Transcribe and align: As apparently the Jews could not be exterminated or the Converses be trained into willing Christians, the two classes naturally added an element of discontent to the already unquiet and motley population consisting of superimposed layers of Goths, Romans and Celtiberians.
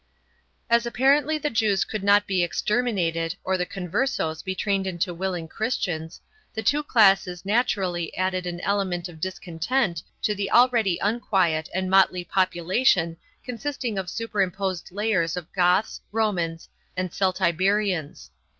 As 0.67 0.87
apparently 0.87 1.37
the 1.37 1.51
Jews 1.51 1.85
could 1.85 2.03
not 2.03 2.25
be 2.25 2.41
exterminated 2.41 3.35
or 3.43 3.55
the 3.55 3.67
Converses 3.67 4.41
be 4.41 4.55
trained 4.55 4.87
into 4.87 5.13
willing 5.13 5.47
Christians, 5.47 6.19
the 6.55 6.63
two 6.63 6.81
classes 6.81 7.45
naturally 7.45 8.17
added 8.17 8.47
an 8.47 8.59
element 8.61 9.07
of 9.07 9.19
discontent 9.21 10.01
to 10.23 10.33
the 10.33 10.49
already 10.49 10.97
unquiet 11.03 11.69
and 11.71 11.87
motley 11.87 12.23
population 12.23 13.15
consisting 13.43 13.99
of 13.99 14.09
superimposed 14.09 14.91
layers 14.91 15.37
of 15.37 15.53
Goths, 15.53 16.01
Romans 16.11 16.67
and 16.97 17.11
Celtiberians. 17.13 18.31